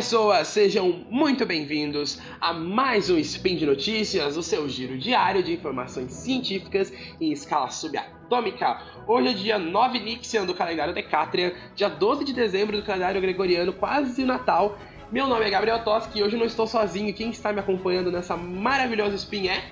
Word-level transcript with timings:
pessoas, 0.00 0.48
sejam 0.48 1.04
muito 1.10 1.44
bem-vindos 1.44 2.18
a 2.40 2.54
mais 2.54 3.10
um 3.10 3.18
Spin 3.18 3.54
de 3.54 3.66
Notícias, 3.66 4.34
o 4.34 4.42
seu 4.42 4.66
giro 4.66 4.96
diário 4.96 5.42
de 5.42 5.52
informações 5.52 6.14
científicas 6.14 6.90
em 7.20 7.30
escala 7.30 7.68
subatômica. 7.68 8.80
Hoje 9.06 9.28
é 9.28 9.32
dia 9.34 9.58
9 9.58 9.98
Nixian 9.98 10.46
do 10.46 10.54
calendário 10.54 10.94
Decatrian, 10.94 11.52
dia 11.76 11.90
12 11.90 12.24
de 12.24 12.32
dezembro 12.32 12.78
do 12.78 12.82
calendário 12.82 13.20
gregoriano, 13.20 13.74
quase 13.74 14.24
Natal. 14.24 14.78
Meu 15.12 15.26
nome 15.26 15.44
é 15.44 15.50
Gabriel 15.50 15.84
Toski 15.84 16.20
e 16.20 16.22
hoje 16.22 16.38
não 16.38 16.46
estou 16.46 16.66
sozinho. 16.66 17.12
Quem 17.12 17.28
está 17.28 17.52
me 17.52 17.60
acompanhando 17.60 18.10
nessa 18.10 18.38
maravilhosa 18.38 19.16
Spin 19.16 19.48
é... 19.48 19.62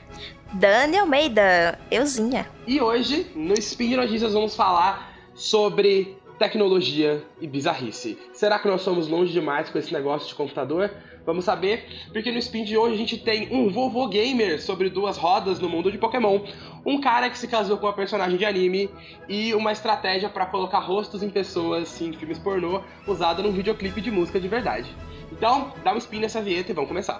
Dani 0.52 0.98
Almeida, 0.98 1.78
euzinha. 1.90 2.50
E 2.66 2.82
hoje, 2.82 3.32
no 3.34 3.54
Spin 3.54 3.88
de 3.88 3.96
Notícias, 3.96 4.34
vamos 4.34 4.54
falar 4.54 5.10
sobre 5.34 6.17
tecnologia 6.38 7.22
e 7.40 7.46
bizarrice. 7.46 8.18
Será 8.32 8.58
que 8.58 8.68
nós 8.68 8.82
somos 8.82 9.08
longe 9.08 9.32
demais 9.32 9.68
com 9.68 9.78
esse 9.78 9.92
negócio 9.92 10.28
de 10.28 10.34
computador? 10.34 10.90
Vamos 11.26 11.44
saber, 11.44 11.84
porque 12.10 12.32
no 12.32 12.38
spin 12.38 12.64
de 12.64 12.76
hoje 12.76 12.94
a 12.94 12.96
gente 12.96 13.18
tem 13.18 13.54
um 13.54 13.68
vovô 13.68 14.06
gamer 14.08 14.62
sobre 14.62 14.88
duas 14.88 15.18
rodas 15.18 15.58
no 15.60 15.68
mundo 15.68 15.92
de 15.92 15.98
Pokémon, 15.98 16.40
um 16.86 17.00
cara 17.00 17.28
que 17.28 17.36
se 17.36 17.46
casou 17.46 17.76
com 17.76 17.86
uma 17.86 17.92
personagem 17.92 18.38
de 18.38 18.46
anime 18.46 18.88
e 19.28 19.54
uma 19.54 19.72
estratégia 19.72 20.30
para 20.30 20.46
colocar 20.46 20.78
rostos 20.78 21.22
em 21.22 21.28
pessoas 21.28 22.00
em 22.00 22.14
filmes 22.14 22.38
pornô 22.38 22.80
usada 23.06 23.42
num 23.42 23.52
videoclipe 23.52 24.00
de 24.00 24.10
música 24.10 24.40
de 24.40 24.48
verdade. 24.48 24.88
Então, 25.30 25.72
dá 25.84 25.92
um 25.92 25.98
spin 25.98 26.20
nessa 26.20 26.40
vinheta 26.40 26.72
e 26.72 26.74
vamos 26.74 26.88
começar. 26.88 27.18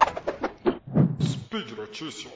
Speed 1.21 1.73
Notícias. 1.73 2.33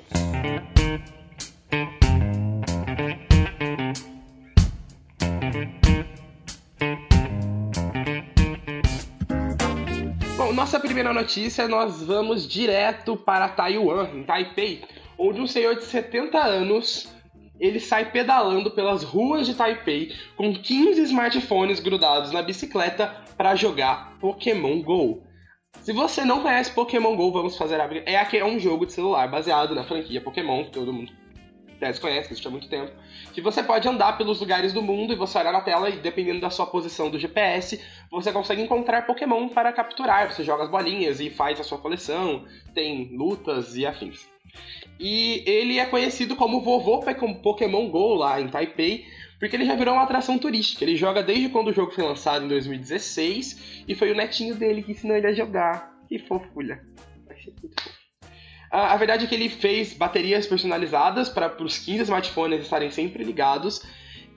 Nossa 10.62 10.78
primeira 10.78 11.12
notícia, 11.12 11.66
nós 11.66 12.04
vamos 12.04 12.46
direto 12.46 13.16
para 13.16 13.48
Taiwan, 13.48 14.08
em 14.14 14.22
Taipei, 14.22 14.84
onde 15.18 15.40
um 15.40 15.46
senhor 15.46 15.74
de 15.74 15.82
70 15.82 16.38
anos 16.38 17.12
ele 17.58 17.80
sai 17.80 18.12
pedalando 18.12 18.70
pelas 18.70 19.02
ruas 19.02 19.44
de 19.44 19.54
Taipei 19.54 20.14
com 20.36 20.54
15 20.54 21.02
smartphones 21.02 21.80
grudados 21.80 22.30
na 22.30 22.42
bicicleta 22.42 23.12
para 23.36 23.56
jogar 23.56 24.16
Pokémon 24.20 24.80
Go. 24.82 25.24
Se 25.80 25.92
você 25.92 26.24
não 26.24 26.42
conhece 26.42 26.70
Pokémon 26.70 27.16
Go, 27.16 27.32
vamos 27.32 27.58
fazer 27.58 27.80
a... 27.80 27.88
é, 28.06 28.36
é 28.36 28.44
um 28.44 28.60
jogo 28.60 28.86
de 28.86 28.92
celular 28.92 29.28
baseado 29.28 29.74
na 29.74 29.82
franquia 29.82 30.20
Pokémon, 30.20 30.62
que 30.62 30.70
todo 30.70 30.92
mundo 30.92 31.12
Tess 31.82 31.98
conhece, 31.98 32.28
que 32.28 32.34
existe 32.34 32.46
há 32.46 32.50
muito 32.50 32.68
tempo, 32.68 32.92
que 33.32 33.40
você 33.40 33.60
pode 33.60 33.88
andar 33.88 34.16
pelos 34.16 34.38
lugares 34.38 34.72
do 34.72 34.80
mundo 34.80 35.12
e 35.12 35.16
você 35.16 35.36
olhar 35.36 35.52
na 35.52 35.60
tela 35.60 35.90
e 35.90 35.96
dependendo 35.96 36.38
da 36.38 36.48
sua 36.48 36.64
posição 36.64 37.10
do 37.10 37.18
GPS, 37.18 37.82
você 38.08 38.30
consegue 38.30 38.62
encontrar 38.62 39.04
Pokémon 39.04 39.48
para 39.48 39.72
capturar. 39.72 40.32
Você 40.32 40.44
joga 40.44 40.62
as 40.62 40.70
bolinhas 40.70 41.18
e 41.18 41.28
faz 41.28 41.58
a 41.58 41.64
sua 41.64 41.78
coleção, 41.78 42.44
tem 42.72 43.16
lutas 43.16 43.76
e 43.76 43.84
afins. 43.84 44.28
E 45.00 45.42
ele 45.44 45.80
é 45.80 45.84
conhecido 45.84 46.36
como 46.36 46.60
vovô 46.60 47.00
Pokémon 47.00 47.88
Go 47.88 48.14
lá 48.14 48.40
em 48.40 48.46
Taipei, 48.46 49.04
porque 49.40 49.56
ele 49.56 49.64
já 49.64 49.74
virou 49.74 49.94
uma 49.94 50.04
atração 50.04 50.38
turística. 50.38 50.84
Ele 50.84 50.94
joga 50.94 51.20
desde 51.20 51.48
quando 51.48 51.68
o 51.68 51.72
jogo 51.72 51.90
foi 51.90 52.04
lançado 52.04 52.44
em 52.44 52.48
2016 52.48 53.84
e 53.88 53.94
foi 53.96 54.12
o 54.12 54.14
netinho 54.14 54.54
dele 54.54 54.84
que 54.84 54.92
ensinou 54.92 55.16
ele 55.16 55.26
a 55.26 55.32
jogar. 55.32 55.92
Que 56.08 56.20
fofulha. 56.20 56.80
Achei 57.28 57.52
muito 57.60 57.82
fofo. 57.82 57.91
A, 58.72 58.94
a 58.94 58.96
verdade 58.96 59.26
é 59.26 59.28
que 59.28 59.34
ele 59.34 59.50
fez 59.50 59.92
baterias 59.92 60.46
personalizadas 60.46 61.28
para 61.28 61.62
os 61.62 61.78
15 61.78 62.04
smartphones 62.04 62.62
estarem 62.62 62.90
sempre 62.90 63.22
ligados. 63.22 63.82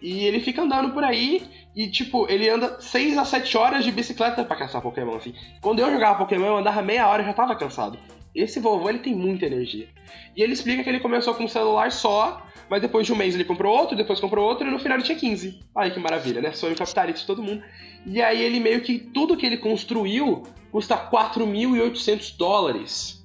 E 0.01 0.25
ele 0.25 0.41
fica 0.41 0.61
andando 0.61 0.93
por 0.93 1.03
aí 1.03 1.41
e, 1.73 1.87
tipo, 1.87 2.29
ele 2.29 2.49
anda 2.49 2.79
6 2.79 3.17
a 3.17 3.25
7 3.25 3.57
horas 3.57 3.85
de 3.85 3.91
bicicleta 3.91 4.43
para 4.43 4.57
caçar 4.57 4.81
Pokémon, 4.81 5.15
assim. 5.15 5.33
Quando 5.61 5.79
eu 5.79 5.89
jogava 5.89 6.19
Pokémon, 6.19 6.47
eu 6.47 6.57
andava 6.57 6.81
meia 6.81 7.07
hora 7.07 7.23
e 7.23 7.25
já 7.25 7.33
tava 7.33 7.55
cansado. 7.55 7.97
Esse 8.35 8.59
vovô, 8.59 8.89
ele 8.89 8.99
tem 8.99 9.15
muita 9.15 9.45
energia. 9.45 9.87
E 10.35 10.43
ele 10.43 10.51
explica 10.51 10.83
que 10.83 10.89
ele 10.89 10.99
começou 10.99 11.33
com 11.33 11.45
um 11.45 11.47
celular 11.47 11.89
só, 11.91 12.45
mas 12.69 12.81
depois 12.81 13.05
de 13.05 13.13
um 13.13 13.15
mês 13.15 13.33
ele 13.33 13.45
comprou 13.45 13.75
outro, 13.75 13.95
depois 13.95 14.19
comprou 14.19 14.45
outro, 14.45 14.67
e 14.67 14.71
no 14.71 14.77
final 14.77 14.97
ele 14.97 15.05
tinha 15.05 15.17
15. 15.17 15.59
Ai, 15.75 15.91
que 15.91 15.99
maravilha, 15.99 16.41
né? 16.41 16.51
Sonho 16.51 16.75
capitalista 16.75 17.21
de 17.21 17.25
todo 17.27 17.41
mundo. 17.41 17.63
E 18.05 18.21
aí 18.21 18.41
ele 18.41 18.59
meio 18.59 18.81
que, 18.81 18.99
tudo 18.99 19.37
que 19.37 19.45
ele 19.45 19.57
construiu 19.57 20.43
custa 20.71 20.97
4.800 20.97 22.35
dólares. 22.37 23.24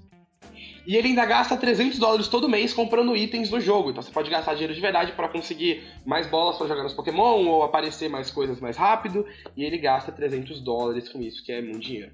E 0.91 0.97
ele 0.97 1.07
ainda 1.07 1.25
gasta 1.25 1.57
300 1.57 2.01
dólares 2.01 2.27
todo 2.27 2.49
mês 2.49 2.75
comprando 2.75 3.17
itens 3.17 3.49
no 3.49 3.61
jogo. 3.61 3.91
Então 3.91 4.03
você 4.03 4.11
pode 4.11 4.29
gastar 4.29 4.55
dinheiro 4.55 4.75
de 4.75 4.81
verdade 4.81 5.13
para 5.13 5.29
conseguir 5.29 5.85
mais 6.05 6.27
bolas 6.27 6.59
para 6.59 6.67
jogar 6.67 6.83
nos 6.83 6.93
Pokémon 6.93 7.47
ou 7.47 7.63
aparecer 7.63 8.11
mais 8.11 8.29
coisas 8.29 8.59
mais 8.59 8.77
rápido. 8.77 9.25
E 9.57 9.63
ele 9.63 9.79
gasta 9.79 10.11
300 10.11 10.59
dólares 10.59 11.09
com 11.09 11.23
isso, 11.23 11.45
que 11.45 11.53
é 11.53 11.63
muito 11.63 11.79
dinheiro. 11.79 12.11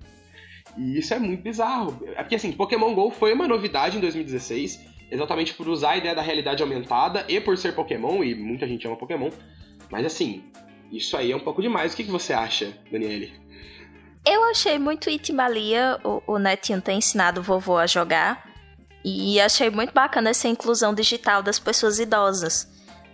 E 0.76 0.98
isso 0.98 1.14
é 1.14 1.18
muito 1.18 1.42
bizarro. 1.42 2.06
É 2.16 2.22
porque 2.22 2.34
assim, 2.34 2.52
Pokémon 2.52 2.94
GO 2.94 3.10
foi 3.10 3.32
uma 3.32 3.48
novidade 3.48 3.96
em 3.96 4.00
2016, 4.00 4.84
exatamente 5.10 5.54
por 5.54 5.66
usar 5.68 5.92
a 5.92 5.96
ideia 5.96 6.14
da 6.14 6.20
realidade 6.20 6.62
aumentada 6.62 7.24
e 7.30 7.40
por 7.40 7.56
ser 7.56 7.74
Pokémon, 7.74 8.22
e 8.22 8.34
muita 8.34 8.68
gente 8.68 8.86
ama 8.86 8.96
Pokémon. 8.96 9.30
Mas 9.90 10.04
assim, 10.04 10.44
isso 10.92 11.16
aí 11.16 11.32
é 11.32 11.36
um 11.36 11.40
pouco 11.40 11.62
demais. 11.62 11.94
O 11.94 11.96
que, 11.96 12.04
que 12.04 12.10
você 12.10 12.34
acha, 12.34 12.76
Daniele? 12.92 13.32
Eu 14.26 14.44
achei 14.50 14.78
muito 14.78 15.08
itimalia 15.08 15.98
o, 16.04 16.20
o 16.26 16.38
Netinho 16.38 16.82
ter 16.82 16.92
ensinado 16.92 17.40
o 17.40 17.42
vovô 17.42 17.78
a 17.78 17.86
jogar. 17.86 18.45
E 19.08 19.40
achei 19.40 19.70
muito 19.70 19.92
bacana 19.92 20.30
essa 20.30 20.48
inclusão 20.48 20.92
digital 20.92 21.40
das 21.40 21.60
pessoas 21.60 22.00
idosas. 22.00 22.66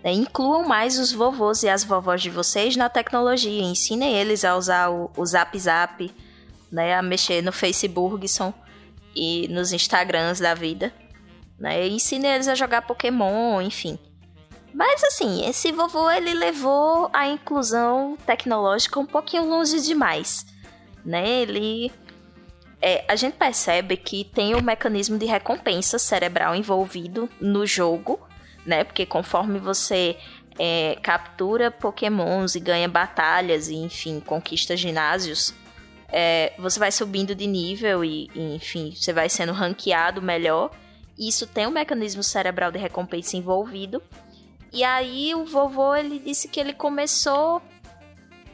Né? 0.03 0.11
Incluam 0.11 0.67
mais 0.67 0.97
os 0.97 1.11
vovôs 1.11 1.61
e 1.61 1.69
as 1.69 1.83
vovós 1.83 2.19
de 2.19 2.31
vocês 2.31 2.75
na 2.75 2.89
tecnologia. 2.89 3.61
Ensinem 3.61 4.15
eles 4.15 4.43
a 4.43 4.57
usar 4.57 4.89
o, 4.89 5.11
o 5.15 5.23
Zap 5.23 5.55
Zap, 5.59 6.11
né? 6.71 6.95
a 6.95 7.03
mexer 7.03 7.43
no 7.43 7.51
Facebook 7.51 8.25
e 9.15 9.47
nos 9.49 9.71
Instagrams 9.71 10.39
da 10.39 10.55
vida. 10.55 10.91
Né? 11.59 11.87
Ensinem 11.87 12.31
eles 12.31 12.47
a 12.47 12.55
jogar 12.55 12.81
Pokémon, 12.81 13.61
enfim. 13.61 13.99
Mas 14.73 15.03
assim, 15.03 15.47
esse 15.47 15.71
vovô 15.71 16.09
ele 16.09 16.33
levou 16.33 17.07
a 17.13 17.27
inclusão 17.27 18.17
tecnológica 18.25 18.99
um 18.99 19.05
pouquinho 19.05 19.47
longe 19.47 19.79
demais. 19.79 20.43
Né? 21.05 21.41
Ele 21.41 21.91
é, 22.83 23.05
a 23.07 23.15
gente 23.15 23.37
percebe 23.37 23.95
que 23.95 24.25
tem 24.25 24.53
o 24.55 24.61
mecanismo 24.61 25.17
de 25.17 25.25
recompensa 25.25 25.97
cerebral 25.97 26.53
envolvido 26.53 27.29
no 27.39 27.65
jogo, 27.65 28.19
né? 28.65 28.83
Porque 28.83 29.05
conforme 29.05 29.57
você 29.57 30.17
é, 30.59 30.97
captura 31.01 31.71
pokémons 31.71 32.55
e 32.55 32.59
ganha 32.59 32.89
batalhas 32.89 33.69
e, 33.69 33.75
enfim, 33.75 34.19
conquista 34.19 34.75
ginásios, 34.75 35.53
é, 36.09 36.51
você 36.59 36.77
vai 36.77 36.91
subindo 36.91 37.33
de 37.33 37.47
nível 37.47 38.03
e, 38.03 38.29
e, 38.35 38.55
enfim, 38.55 38.93
você 38.93 39.13
vai 39.13 39.29
sendo 39.29 39.53
ranqueado 39.53 40.21
melhor. 40.21 40.69
Isso 41.17 41.47
tem 41.47 41.65
um 41.65 41.71
mecanismo 41.71 42.21
cerebral 42.21 42.69
de 42.69 42.79
recompensa 42.79 43.37
envolvido. 43.37 44.03
E 44.73 44.83
aí 44.83 45.33
o 45.33 45.45
vovô 45.45 45.95
ele 45.95 46.19
disse 46.19 46.49
que 46.49 46.59
ele 46.59 46.73
começou 46.73 47.61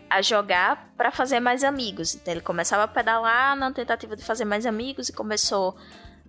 a 0.10 0.22
jogar 0.22 0.92
para 0.98 1.12
fazer 1.12 1.40
mais 1.40 1.64
amigos. 1.64 2.16
Então 2.16 2.34
ele 2.34 2.42
começava 2.42 2.84
a 2.84 2.88
pedalar 2.88 3.56
na 3.56 3.72
tentativa 3.72 4.16
de 4.16 4.24
fazer 4.24 4.46
mais 4.46 4.66
amigos 4.66 5.10
e 5.10 5.14
começou 5.14 5.78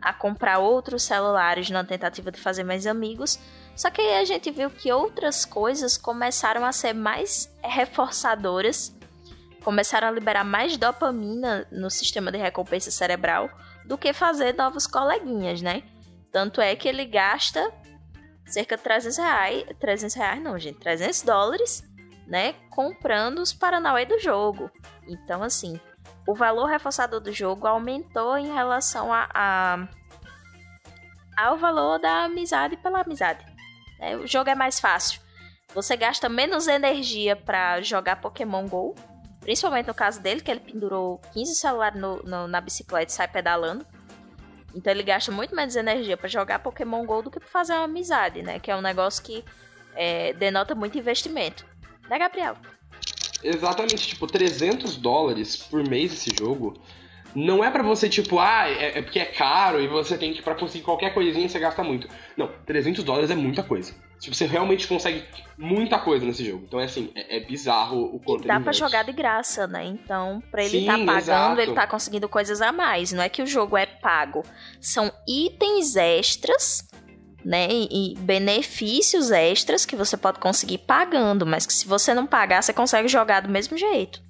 a 0.02 0.12
comprar 0.12 0.58
outros 0.58 1.02
celulares 1.02 1.70
na 1.70 1.84
tentativa 1.84 2.30
de 2.30 2.40
fazer 2.40 2.64
mais 2.64 2.86
amigos. 2.86 3.38
Só 3.74 3.90
que 3.90 4.00
aí 4.00 4.20
a 4.20 4.24
gente 4.24 4.50
viu 4.50 4.70
que 4.70 4.92
outras 4.92 5.44
coisas 5.44 5.96
começaram 5.96 6.64
a 6.64 6.72
ser 6.72 6.92
mais 6.92 7.50
reforçadoras, 7.62 8.94
começaram 9.62 10.08
a 10.08 10.10
liberar 10.10 10.44
mais 10.44 10.76
dopamina 10.76 11.66
no 11.70 11.90
sistema 11.90 12.30
de 12.32 12.38
recompensa 12.38 12.90
cerebral 12.90 13.50
do 13.84 13.96
que 13.96 14.12
fazer 14.12 14.54
novos 14.54 14.86
coleguinhas, 14.86 15.60
né? 15.62 15.82
Tanto 16.32 16.60
é 16.60 16.74
que 16.76 16.88
ele 16.88 17.04
gasta 17.04 17.72
cerca 18.46 18.76
de 18.76 18.82
300 18.82 19.18
reais, 19.18 19.64
300 19.78 20.14
reais 20.16 20.42
não, 20.42 20.58
gente, 20.58 20.78
300 20.78 21.22
dólares 21.22 21.89
né, 22.30 22.54
comprando 22.70 23.40
os 23.40 23.52
Paranauê 23.52 24.06
do 24.06 24.18
jogo. 24.20 24.70
Então, 25.08 25.42
assim, 25.42 25.80
o 26.26 26.32
valor 26.32 26.66
reforçado 26.66 27.20
do 27.20 27.32
jogo 27.32 27.66
aumentou 27.66 28.38
em 28.38 28.54
relação 28.54 29.12
a, 29.12 29.28
a 29.34 29.88
ao 31.36 31.58
valor 31.58 31.98
da 31.98 32.24
amizade 32.24 32.76
pela 32.76 33.00
amizade. 33.00 33.44
É, 33.98 34.16
o 34.16 34.26
jogo 34.26 34.48
é 34.48 34.54
mais 34.54 34.78
fácil. 34.78 35.20
Você 35.74 35.96
gasta 35.96 36.28
menos 36.28 36.68
energia 36.68 37.34
para 37.34 37.80
jogar 37.80 38.20
Pokémon 38.20 38.66
GO, 38.68 38.94
principalmente 39.40 39.86
no 39.86 39.94
caso 39.94 40.20
dele, 40.20 40.40
que 40.40 40.50
ele 40.50 40.60
pendurou 40.60 41.18
15 41.32 41.54
celulares 41.54 42.00
no, 42.00 42.22
no, 42.22 42.46
na 42.46 42.60
bicicleta 42.60 43.10
e 43.10 43.14
sai 43.14 43.26
pedalando. 43.26 43.84
Então 44.74 44.92
ele 44.92 45.02
gasta 45.02 45.32
muito 45.32 45.56
menos 45.56 45.74
energia 45.74 46.16
para 46.16 46.28
jogar 46.28 46.60
Pokémon 46.60 47.04
GO 47.04 47.22
do 47.22 47.30
que 47.30 47.40
para 47.40 47.48
fazer 47.48 47.72
uma 47.72 47.84
amizade, 47.84 48.42
né? 48.42 48.60
Que 48.60 48.70
é 48.70 48.76
um 48.76 48.82
negócio 48.82 49.22
que 49.24 49.44
é, 49.94 50.32
denota 50.34 50.74
muito 50.74 50.98
investimento. 50.98 51.69
Né, 52.10 52.18
Gabriel? 52.18 52.56
Exatamente, 53.42 54.08
tipo, 54.08 54.26
300 54.26 54.96
dólares 54.96 55.56
por 55.56 55.88
mês 55.88 56.12
esse 56.12 56.30
jogo. 56.36 56.76
Não 57.32 57.62
é 57.62 57.70
para 57.70 57.84
você, 57.84 58.08
tipo, 58.08 58.40
ah, 58.40 58.68
é, 58.68 58.98
é, 58.98 59.02
porque 59.02 59.20
é 59.20 59.24
caro 59.24 59.80
e 59.80 59.86
você 59.86 60.18
tem 60.18 60.34
que, 60.34 60.42
pra 60.42 60.56
conseguir 60.56 60.82
qualquer 60.82 61.14
coisinha, 61.14 61.48
você 61.48 61.60
gasta 61.60 61.84
muito. 61.84 62.08
Não, 62.36 62.50
300 62.66 63.04
dólares 63.04 63.30
é 63.30 63.36
muita 63.36 63.62
coisa. 63.62 63.94
Tipo, 64.18 64.34
você 64.34 64.44
realmente 64.44 64.88
consegue 64.88 65.24
muita 65.56 66.00
coisa 66.00 66.26
nesse 66.26 66.44
jogo. 66.44 66.64
Então 66.66 66.80
é 66.80 66.84
assim, 66.84 67.12
é, 67.14 67.36
é 67.36 67.40
bizarro 67.40 68.02
o 68.02 68.18
quanto 68.18 68.44
e 68.44 68.48
dá 68.48 68.58
pra 68.58 68.72
jogar 68.72 69.04
de 69.04 69.12
graça, 69.12 69.68
né? 69.68 69.84
Então, 69.84 70.42
pra 70.50 70.62
ele 70.64 70.80
Sim, 70.80 70.86
tá 70.86 70.92
pagando, 70.98 71.16
exato. 71.18 71.60
ele 71.60 71.72
tá 71.72 71.86
conseguindo 71.86 72.28
coisas 72.28 72.60
a 72.60 72.72
mais. 72.72 73.12
Não 73.12 73.22
é 73.22 73.28
que 73.28 73.40
o 73.40 73.46
jogo 73.46 73.76
é 73.76 73.86
pago. 73.86 74.42
São 74.80 75.10
itens 75.26 75.94
extras, 75.94 76.88
né? 77.44 77.68
E, 77.70 78.14
benefícios 78.18 79.30
extras 79.30 79.84
que 79.86 79.96
você 79.96 80.16
pode 80.16 80.38
conseguir 80.38 80.78
pagando. 80.78 81.46
Mas 81.46 81.66
que 81.66 81.72
se 81.72 81.86
você 81.86 82.14
não 82.14 82.26
pagar, 82.26 82.62
você 82.62 82.72
consegue 82.72 83.08
jogar 83.08 83.40
do 83.40 83.48
mesmo 83.48 83.76
jeito. 83.76 84.22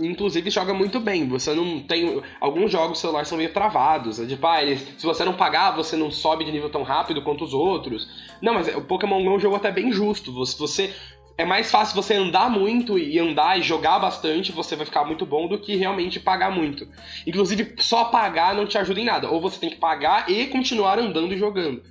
Inclusive 0.00 0.48
joga 0.50 0.72
muito 0.72 1.00
bem. 1.00 1.26
Você 1.28 1.52
não 1.54 1.80
tem. 1.80 2.22
Alguns 2.40 2.70
jogos 2.70 3.00
celular 3.00 3.26
são 3.26 3.36
meio 3.36 3.52
travados. 3.52 4.20
É 4.20 4.26
tipo, 4.26 4.46
ah, 4.46 4.62
eles- 4.62 4.86
se 4.96 5.04
você 5.04 5.24
não 5.24 5.32
pagar, 5.34 5.72
você 5.72 5.96
não 5.96 6.10
sobe 6.10 6.44
de 6.44 6.52
nível 6.52 6.70
tão 6.70 6.84
rápido 6.84 7.22
quanto 7.22 7.44
os 7.44 7.52
outros. 7.52 8.08
Não, 8.40 8.54
mas 8.54 8.68
o 8.76 8.80
Pokémon 8.82 9.22
Go 9.24 9.30
é 9.30 9.36
um 9.36 9.40
jogo 9.40 9.56
até 9.56 9.72
bem 9.72 9.90
justo. 9.90 10.32
Você- 10.32 10.94
é 11.36 11.44
mais 11.44 11.70
fácil 11.70 11.96
você 11.96 12.14
andar 12.14 12.48
muito 12.48 12.96
e 12.98 13.18
andar 13.18 13.58
e 13.58 13.62
jogar 13.62 13.98
bastante, 13.98 14.52
você 14.52 14.76
vai 14.76 14.86
ficar 14.86 15.04
muito 15.04 15.26
bom 15.26 15.48
do 15.48 15.58
que 15.58 15.74
realmente 15.76 16.20
pagar 16.20 16.50
muito. 16.50 16.86
Inclusive, 17.26 17.74
só 17.78 18.04
pagar 18.04 18.54
não 18.54 18.66
te 18.66 18.78
ajuda 18.78 19.00
em 19.00 19.04
nada. 19.04 19.28
Ou 19.30 19.40
você 19.40 19.58
tem 19.58 19.70
que 19.70 19.76
pagar 19.76 20.30
e 20.30 20.46
continuar 20.46 20.98
andando 20.98 21.34
e 21.34 21.38
jogando. 21.38 21.82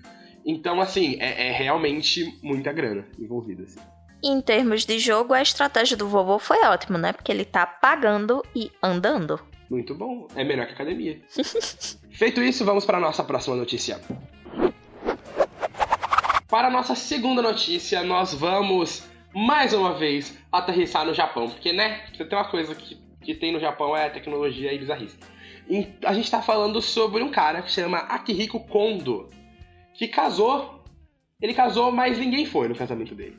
Então, 0.47 0.79
assim, 0.79 1.17
é, 1.19 1.49
é 1.49 1.51
realmente 1.51 2.39
muita 2.41 2.71
grana 2.71 3.05
envolvida. 3.19 3.63
Assim. 3.63 3.81
Em 4.23 4.39
termos 4.39 4.85
de 4.85 4.97
jogo, 4.97 5.33
a 5.33 5.41
estratégia 5.41 5.97
do 5.97 6.07
vovô 6.07 6.39
foi 6.39 6.63
ótima, 6.65 6.97
né? 6.97 7.11
Porque 7.11 7.29
ele 7.29 7.43
tá 7.43 7.67
pagando 7.67 8.41
e 8.55 8.71
andando. 8.81 9.37
Muito 9.69 9.93
bom. 9.93 10.25
É 10.35 10.45
melhor 10.45 10.65
que 10.65 10.71
academia. 10.71 11.21
Feito 12.11 12.41
isso, 12.41 12.63
vamos 12.63 12.85
para 12.85 12.97
a 12.97 13.01
nossa 13.01 13.25
próxima 13.25 13.57
notícia. 13.57 13.99
Para 16.47 16.69
a 16.69 16.71
nossa 16.71 16.95
segunda 16.95 17.41
notícia, 17.41 18.01
nós 18.03 18.33
vamos 18.33 19.03
mais 19.35 19.73
uma 19.73 19.95
vez 19.95 20.37
aterrissar 20.49 21.05
no 21.05 21.13
Japão. 21.13 21.49
Porque, 21.49 21.73
né? 21.73 22.05
Você 22.15 22.23
tem 22.23 22.37
uma 22.37 22.49
coisa 22.49 22.73
que, 22.73 22.97
que 23.21 23.35
tem 23.35 23.51
no 23.51 23.59
Japão 23.59 23.95
é 23.95 24.09
tecnologia 24.09 24.71
e 24.71 24.79
bizarrice. 24.79 25.17
E 25.69 25.89
a 26.05 26.13
gente 26.13 26.31
tá 26.31 26.41
falando 26.41 26.81
sobre 26.81 27.21
um 27.21 27.29
cara 27.29 27.61
que 27.61 27.69
chama 27.69 27.97
Akihiko 27.97 28.61
Kondo. 28.61 29.29
Que 29.97 30.07
casou. 30.07 30.83
Ele 31.41 31.53
casou, 31.53 31.91
mas 31.91 32.17
ninguém 32.17 32.45
foi 32.45 32.67
no 32.67 32.75
casamento 32.75 33.13
dele. 33.13 33.37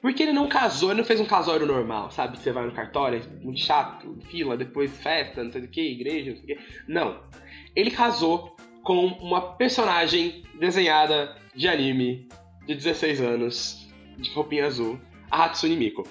Porque 0.00 0.22
ele 0.22 0.32
não 0.32 0.48
casou, 0.48 0.90
ele 0.90 1.00
não 1.00 1.06
fez 1.06 1.20
um 1.20 1.26
casório 1.26 1.66
normal, 1.66 2.10
sabe? 2.10 2.38
Você 2.38 2.52
vai 2.52 2.64
no 2.64 2.72
cartório, 2.72 3.20
é 3.20 3.44
muito 3.44 3.60
chato, 3.60 4.16
fila, 4.30 4.56
depois 4.56 4.96
festa, 4.96 5.44
não 5.44 5.52
sei 5.52 5.62
o 5.62 5.68
que, 5.68 5.80
igreja, 5.80 6.30
não 6.30 6.36
sei 6.38 6.54
o 6.54 6.58
que. 6.58 6.64
Não. 6.88 7.20
Ele 7.76 7.90
casou 7.90 8.56
com 8.82 9.06
uma 9.06 9.56
personagem 9.56 10.42
desenhada 10.58 11.36
de 11.54 11.68
anime 11.68 12.28
de 12.66 12.74
16 12.74 13.20
anos, 13.20 13.88
de 14.16 14.30
roupinha 14.30 14.66
azul, 14.66 14.98
a 15.30 15.44
Hatsune 15.44 15.76
Miku. 15.76 16.02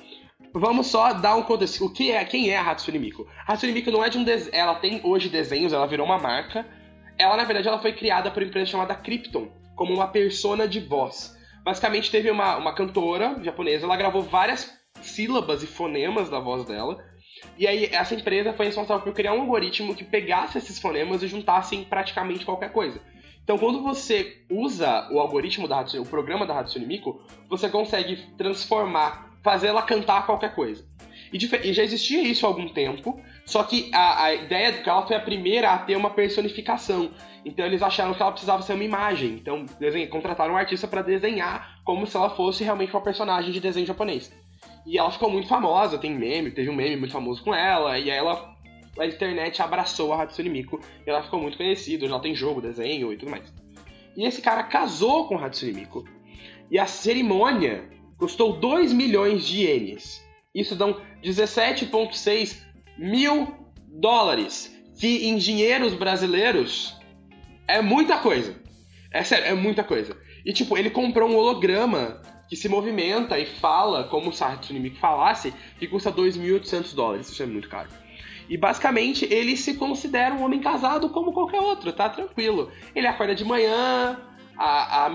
Vamos 0.53 0.87
só 0.87 1.13
dar 1.13 1.35
um 1.35 1.43
contexto. 1.43 1.85
O 1.85 1.93
que 1.93 2.11
é, 2.11 2.23
quem 2.25 2.49
é 2.49 2.57
a 2.57 2.71
Hatsune 2.71 2.99
Miku? 2.99 3.27
A 3.47 3.53
Hatsune 3.53 3.73
Miku 3.73 3.91
não 3.91 4.03
é 4.03 4.09
de 4.09 4.17
um 4.17 4.23
desenho, 4.23 4.55
ela 4.55 4.75
tem 4.75 5.01
hoje 5.03 5.29
desenhos, 5.29 5.73
ela 5.73 5.87
virou 5.87 6.05
uma 6.05 6.19
marca. 6.19 6.65
Ela 7.19 7.35
na 7.35 7.43
verdade 7.43 7.67
ela 7.67 7.79
foi 7.79 7.91
criada 7.91 8.31
por 8.31 8.41
uma 8.41 8.47
empresa 8.47 8.71
chamada 8.71 8.95
Krypton, 8.95 9.51
como 9.75 9.93
uma 9.93 10.07
persona 10.07 10.65
de 10.65 10.79
voz. 10.79 11.37
Basicamente 11.63 12.09
teve 12.09 12.31
uma, 12.31 12.55
uma 12.55 12.73
cantora 12.73 13.37
japonesa, 13.43 13.85
ela 13.85 13.97
gravou 13.97 14.21
várias 14.21 14.73
sílabas 15.01 15.61
e 15.61 15.67
fonemas 15.67 16.29
da 16.29 16.39
voz 16.39 16.63
dela. 16.65 16.97
E 17.57 17.67
aí 17.67 17.89
essa 17.91 18.15
empresa 18.15 18.53
foi 18.53 18.67
responsável 18.67 19.03
por 19.03 19.13
criar 19.13 19.33
um 19.33 19.41
algoritmo 19.41 19.93
que 19.93 20.03
pegasse 20.03 20.57
esses 20.57 20.79
fonemas 20.79 21.21
e 21.21 21.27
juntasse 21.27 21.75
em 21.75 21.83
praticamente 21.83 22.45
qualquer 22.45 22.71
coisa. 22.71 23.01
Então 23.43 23.57
quando 23.57 23.83
você 23.83 24.45
usa 24.49 25.09
o 25.11 25.19
algoritmo 25.19 25.67
da 25.67 25.81
Hatsune, 25.81 26.03
o 26.03 26.09
programa 26.09 26.45
da 26.45 26.57
Hatsune 26.57 26.85
Miku, 26.85 27.21
você 27.49 27.67
consegue 27.67 28.15
transformar, 28.37 29.29
fazer 29.43 29.67
ela 29.67 29.81
cantar 29.81 30.25
qualquer 30.25 30.55
coisa. 30.55 30.87
E, 31.31 31.37
e 31.37 31.73
já 31.73 31.83
existia 31.83 32.21
isso 32.23 32.45
há 32.45 32.49
algum 32.49 32.67
tempo, 32.67 33.19
só 33.45 33.63
que 33.63 33.89
a, 33.93 34.25
a 34.25 34.33
ideia 34.33 34.71
de 34.71 34.81
que 34.81 34.89
ela 34.89 35.05
foi 35.05 35.15
a 35.15 35.19
primeira 35.19 35.71
a 35.71 35.77
ter 35.77 35.95
uma 35.95 36.09
personificação. 36.09 37.11
Então 37.45 37.65
eles 37.65 37.81
acharam 37.81 38.13
que 38.13 38.21
ela 38.21 38.31
precisava 38.31 38.61
ser 38.61 38.73
uma 38.73 38.83
imagem. 38.83 39.33
Então 39.33 39.65
contrataram 40.09 40.53
um 40.53 40.57
artista 40.57 40.87
para 40.87 41.01
desenhar 41.01 41.79
como 41.83 42.05
se 42.05 42.15
ela 42.17 42.29
fosse 42.31 42.63
realmente 42.63 42.93
uma 42.93 43.01
personagem 43.01 43.51
de 43.51 43.59
desenho 43.59 43.85
japonês. 43.85 44.31
E 44.85 44.97
ela 44.97 45.11
ficou 45.11 45.29
muito 45.29 45.47
famosa, 45.47 45.97
tem 45.97 46.13
meme, 46.13 46.51
teve 46.51 46.69
um 46.69 46.75
meme 46.75 46.95
muito 46.95 47.11
famoso 47.11 47.43
com 47.43 47.53
ela, 47.53 47.97
e 47.97 48.09
aí 48.09 48.17
ela. 48.17 48.57
A 48.97 49.05
internet 49.05 49.61
abraçou 49.61 50.11
a 50.11 50.23
Hatsune 50.23 50.49
Miku 50.49 50.81
e 51.05 51.09
ela 51.09 51.23
ficou 51.23 51.39
muito 51.39 51.55
conhecida, 51.55 52.05
já 52.05 52.19
tem 52.19 52.35
jogo, 52.35 52.59
desenho 52.59 53.13
e 53.13 53.17
tudo 53.17 53.31
mais. 53.31 53.53
E 54.17 54.25
esse 54.25 54.41
cara 54.41 54.63
casou 54.63 55.27
com 55.27 55.37
Hatsune 55.37 55.71
Miku. 55.71 56.03
E 56.69 56.77
a 56.77 56.85
cerimônia 56.85 57.89
custou 58.17 58.53
2 58.53 58.91
milhões 58.91 59.45
de 59.45 59.61
ienes. 59.61 60.27
Isso 60.53 60.75
dão 60.75 61.01
17,6 61.23 62.61
mil 62.97 63.55
dólares. 63.87 64.75
Que 64.99 65.27
em 65.27 65.37
dinheiros 65.37 65.93
brasileiros 65.93 66.97
é 67.67 67.81
muita 67.81 68.17
coisa. 68.17 68.55
É 69.11 69.23
sério, 69.23 69.45
é 69.45 69.53
muita 69.53 69.83
coisa. 69.83 70.17
E 70.45 70.51
tipo, 70.51 70.77
ele 70.77 70.89
comprou 70.89 71.29
um 71.29 71.35
holograma 71.35 72.21
que 72.49 72.55
se 72.55 72.67
movimenta 72.67 73.37
e 73.37 73.45
fala 73.45 74.05
como 74.05 74.33
se 74.33 74.43
Hatsune 74.43 74.89
falasse, 74.91 75.53
que 75.77 75.87
custa 75.87 76.11
2.800 76.11 76.95
dólares. 76.95 77.29
Isso 77.29 77.43
é 77.43 77.45
muito 77.45 77.69
caro. 77.69 77.89
E 78.49 78.57
basicamente 78.57 79.25
ele 79.31 79.55
se 79.55 79.75
considera 79.75 80.33
um 80.33 80.43
homem 80.43 80.59
casado 80.59 81.09
como 81.09 81.31
qualquer 81.31 81.61
outro, 81.61 81.93
tá 81.93 82.09
tranquilo. 82.09 82.71
Ele 82.95 83.05
acorda 83.05 83.35
de 83.35 83.45
manhã, 83.45 84.19
a, 84.57 85.05
a 85.05 85.09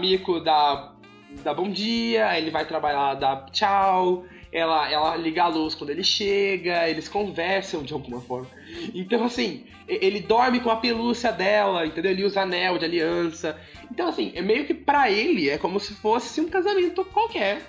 dá, 0.44 0.94
dá 1.42 1.52
bom 1.52 1.68
dia, 1.68 2.38
ele 2.38 2.52
vai 2.52 2.64
trabalhar, 2.64 3.14
dá 3.14 3.44
tchau, 3.50 4.24
ela, 4.54 4.88
ela 4.88 5.16
liga 5.16 5.42
a 5.42 5.48
luz 5.48 5.74
quando 5.74 5.90
ele 5.90 6.04
chega, 6.04 6.88
eles 6.88 7.08
conversam 7.08 7.82
de 7.82 7.92
alguma 7.92 8.20
forma. 8.20 8.48
Então, 8.94 9.24
assim, 9.24 9.64
ele 9.88 10.20
dorme 10.20 10.60
com 10.60 10.70
a 10.70 10.76
pelúcia 10.76 11.32
dela, 11.32 11.84
entendeu? 11.84 12.12
Ele 12.12 12.24
usa 12.24 12.42
anel 12.42 12.78
de 12.78 12.84
aliança. 12.84 13.60
Então, 13.90 14.08
assim, 14.08 14.30
é 14.32 14.40
meio 14.40 14.64
que 14.64 14.72
pra 14.72 15.10
ele 15.10 15.50
é 15.50 15.58
como 15.58 15.80
se 15.80 15.92
fosse 15.94 16.40
um 16.40 16.48
casamento 16.48 17.04
qualquer. 17.06 17.62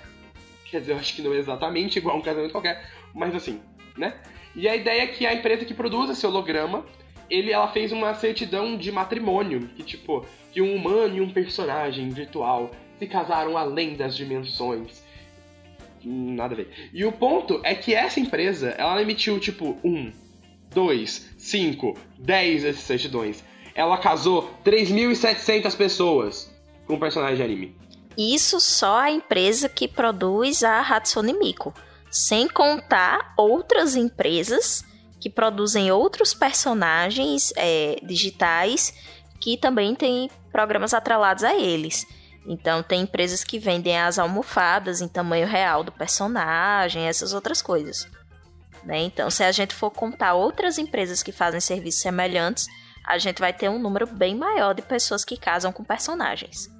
Quer 0.70 0.78
dizer, 0.78 0.92
eu 0.92 0.98
acho 0.98 1.16
que 1.16 1.22
não 1.22 1.34
é 1.34 1.38
exatamente 1.38 1.98
igual 1.98 2.14
a 2.14 2.18
um 2.20 2.22
casamento 2.22 2.52
qualquer, 2.52 2.88
mas 3.12 3.34
assim, 3.34 3.60
né? 3.96 4.14
E 4.54 4.68
a 4.68 4.76
ideia 4.76 5.02
é 5.02 5.06
que 5.08 5.26
a 5.26 5.34
empresa 5.34 5.64
que 5.64 5.74
produz 5.74 6.08
esse 6.08 6.24
holograma, 6.24 6.86
ele, 7.28 7.50
ela 7.50 7.66
fez 7.66 7.90
uma 7.90 8.14
certidão 8.14 8.76
de 8.76 8.92
matrimônio, 8.92 9.68
que 9.74 9.82
tipo, 9.82 10.24
que 10.52 10.62
um 10.62 10.76
humano 10.76 11.16
e 11.16 11.20
um 11.20 11.32
personagem 11.32 12.10
virtual 12.10 12.70
se 12.96 13.08
casaram 13.08 13.58
além 13.58 13.96
das 13.96 14.16
dimensões. 14.16 15.04
Nada 16.08 16.54
a 16.54 16.56
ver. 16.56 16.90
E 16.92 17.04
o 17.04 17.10
ponto 17.10 17.60
é 17.64 17.74
que 17.74 17.92
essa 17.92 18.20
empresa, 18.20 18.68
ela 18.78 19.02
emitiu 19.02 19.40
tipo 19.40 19.76
um, 19.82 20.12
dois, 20.72 21.34
cinco, 21.36 21.98
dez 22.16 22.62
desses 22.62 22.82
certidões. 22.82 23.42
Ela 23.74 23.98
casou 23.98 24.54
3.700 24.64 25.76
pessoas 25.76 26.54
com 26.86 26.96
personagem 26.96 27.36
de 27.36 27.42
anime. 27.42 27.76
Isso 28.16 28.60
só 28.60 29.00
a 29.00 29.10
empresa 29.10 29.68
que 29.68 29.88
produz 29.88 30.62
a 30.62 30.80
Hatsune 30.80 31.32
Miku. 31.32 31.74
Sem 32.08 32.46
contar 32.46 33.34
outras 33.36 33.96
empresas 33.96 34.84
que 35.20 35.28
produzem 35.28 35.90
outros 35.90 36.32
personagens 36.32 37.52
é, 37.56 37.98
digitais 38.00 38.94
que 39.40 39.56
também 39.56 39.92
têm 39.96 40.30
programas 40.52 40.94
atrelados 40.94 41.42
a 41.42 41.54
eles. 41.56 42.06
Então, 42.46 42.82
tem 42.82 43.02
empresas 43.02 43.42
que 43.42 43.58
vendem 43.58 43.98
as 43.98 44.18
almofadas 44.18 45.00
em 45.00 45.08
tamanho 45.08 45.46
real 45.46 45.82
do 45.82 45.90
personagem, 45.90 47.08
essas 47.08 47.32
outras 47.32 47.60
coisas. 47.60 48.08
Né? 48.84 48.98
Então, 48.98 49.28
se 49.30 49.42
a 49.42 49.50
gente 49.50 49.74
for 49.74 49.90
contar 49.90 50.34
outras 50.34 50.78
empresas 50.78 51.22
que 51.22 51.32
fazem 51.32 51.60
serviços 51.60 52.00
semelhantes, 52.00 52.68
a 53.04 53.18
gente 53.18 53.40
vai 53.40 53.52
ter 53.52 53.68
um 53.68 53.78
número 53.78 54.06
bem 54.06 54.36
maior 54.36 54.74
de 54.74 54.82
pessoas 54.82 55.24
que 55.24 55.36
casam 55.36 55.72
com 55.72 55.82
personagens. 55.82 56.70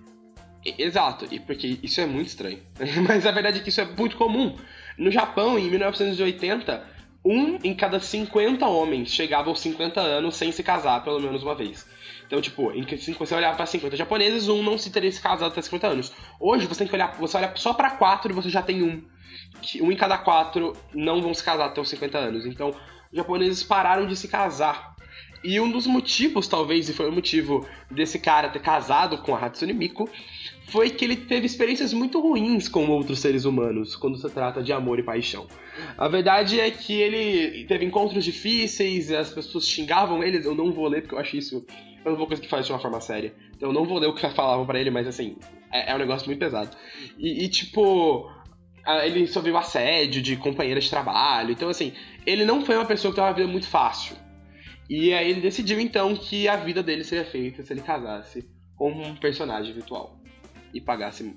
Exato, 0.64 1.26
e 1.30 1.38
porque 1.38 1.78
isso 1.82 2.00
é 2.00 2.06
muito 2.06 2.28
estranho. 2.28 2.60
Mas 3.06 3.26
a 3.26 3.30
verdade 3.30 3.58
é 3.58 3.62
que 3.62 3.68
isso 3.68 3.80
é 3.80 3.84
muito 3.84 4.16
comum. 4.16 4.56
No 4.96 5.10
Japão, 5.10 5.58
em 5.58 5.70
1980, 5.70 6.95
um 7.26 7.58
em 7.64 7.74
cada 7.74 7.98
50 7.98 8.64
homens 8.66 9.10
chegava 9.10 9.50
aos 9.50 9.60
50 9.60 10.00
anos 10.00 10.36
sem 10.36 10.52
se 10.52 10.62
casar 10.62 11.02
pelo 11.02 11.20
menos 11.20 11.42
uma 11.42 11.54
vez. 11.54 11.86
Então, 12.26 12.40
tipo, 12.40 12.72
em 12.72 12.84
que 12.84 12.96
você 12.96 13.34
olhava 13.34 13.56
para 13.56 13.66
50 13.66 13.96
japoneses, 13.96 14.48
um 14.48 14.62
não 14.62 14.78
se 14.78 14.90
teria 14.90 15.10
se 15.10 15.20
casado 15.20 15.50
até 15.50 15.60
50 15.60 15.86
anos. 15.86 16.12
Hoje 16.40 16.66
você 16.66 16.78
tem 16.78 16.88
que 16.88 16.94
olhar, 16.94 17.16
você 17.18 17.36
olha 17.36 17.52
só 17.56 17.72
para 17.74 17.90
quatro 17.90 18.30
e 18.30 18.34
você 18.34 18.48
já 18.48 18.62
tem 18.62 18.82
um. 18.82 19.02
Que 19.60 19.82
um 19.82 19.90
em 19.90 19.96
cada 19.96 20.18
quatro 20.18 20.72
não 20.94 21.20
vão 21.20 21.34
se 21.34 21.42
casar 21.42 21.66
até 21.66 21.80
os 21.80 21.88
50 21.88 22.18
anos. 22.18 22.46
Então, 22.46 22.70
os 22.70 23.16
japoneses 23.16 23.62
pararam 23.62 24.06
de 24.06 24.16
se 24.16 24.28
casar. 24.28 24.96
E 25.44 25.60
um 25.60 25.70
dos 25.70 25.86
motivos, 25.86 26.48
talvez, 26.48 26.88
e 26.88 26.92
foi 26.92 27.08
o 27.08 27.12
motivo 27.12 27.66
desse 27.88 28.18
cara 28.18 28.48
ter 28.48 28.60
casado 28.60 29.18
com 29.18 29.34
a 29.34 29.38
Hatsune 29.38 29.72
Miku, 29.72 30.10
foi 30.68 30.90
que 30.90 31.04
ele 31.04 31.16
teve 31.16 31.46
experiências 31.46 31.92
muito 31.92 32.20
ruins 32.20 32.68
com 32.68 32.88
outros 32.88 33.20
seres 33.20 33.44
humanos 33.44 33.94
quando 33.94 34.18
se 34.18 34.28
trata 34.30 34.62
de 34.62 34.72
amor 34.72 34.98
e 34.98 35.02
paixão. 35.02 35.46
A 35.96 36.08
verdade 36.08 36.58
é 36.60 36.70
que 36.70 36.92
ele 36.94 37.64
teve 37.64 37.84
encontros 37.84 38.24
difíceis, 38.24 39.10
as 39.10 39.30
pessoas 39.30 39.68
xingavam 39.68 40.22
eles, 40.22 40.44
eu 40.44 40.54
não 40.54 40.72
vou 40.72 40.88
ler 40.88 41.02
porque 41.02 41.14
eu 41.14 41.18
acho 41.18 41.36
isso. 41.36 41.64
Eu 42.04 42.12
não 42.12 42.18
vou 42.18 42.28
conseguir 42.28 42.48
fazer 42.48 42.66
de 42.66 42.72
uma 42.72 42.78
forma 42.78 43.00
séria. 43.00 43.34
Então 43.56 43.70
eu 43.70 43.72
não 43.72 43.84
vou 43.84 43.98
ler 43.98 44.06
o 44.06 44.14
que 44.14 44.26
falavam 44.30 44.64
pra 44.64 44.78
ele, 44.78 44.90
mas 44.90 45.06
assim, 45.06 45.36
É, 45.72 45.90
é 45.90 45.94
um 45.94 45.98
negócio 45.98 46.26
muito 46.26 46.38
pesado. 46.38 46.76
E, 47.18 47.44
e 47.44 47.48
tipo, 47.48 48.30
ele 49.04 49.26
sofreu 49.26 49.56
assédio 49.56 50.22
de 50.22 50.36
companheiras 50.36 50.84
de 50.84 50.90
trabalho. 50.90 51.50
Então, 51.50 51.68
assim, 51.68 51.92
ele 52.24 52.44
não 52.44 52.64
foi 52.64 52.76
uma 52.76 52.84
pessoa 52.84 53.12
que 53.12 53.16
teve 53.16 53.26
uma 53.26 53.34
vida 53.34 53.48
muito 53.48 53.66
fácil. 53.68 54.16
E 54.88 55.12
aí 55.12 55.30
ele 55.30 55.40
decidiu, 55.40 55.80
então, 55.80 56.14
que 56.14 56.46
a 56.46 56.56
vida 56.56 56.82
dele 56.82 57.02
seria 57.02 57.24
feita 57.24 57.62
se 57.64 57.72
ele 57.72 57.82
casasse 57.82 58.48
com 58.76 58.92
um 58.92 59.16
personagem 59.16 59.72
virtual. 59.72 60.15
E 60.72 60.80
pagasse. 60.80 61.36